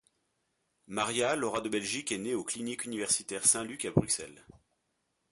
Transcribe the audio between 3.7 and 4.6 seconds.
à Bruxelles.